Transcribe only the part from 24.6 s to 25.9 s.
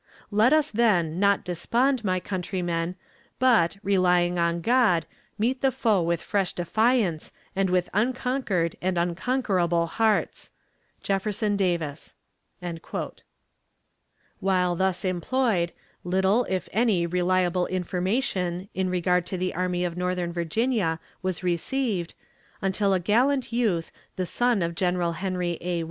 of General Henry A.